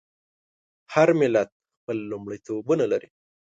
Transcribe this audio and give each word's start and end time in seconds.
هر 0.93 1.07
ملت 1.21 1.49
خپل 1.77 1.97
لومړیتوبونه 2.11 2.85
لري. 2.91 3.09